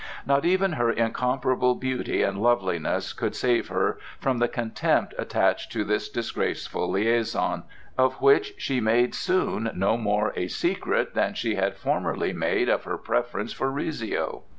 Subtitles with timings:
[0.25, 5.83] Not even her incomparable beauty and loveliness could save her from the contempt attached to
[5.83, 7.65] this disgraceful liaison,
[7.99, 12.83] of which she made soon no more a secret than she had formerly made of
[12.85, 14.41] her preference for Rizzio.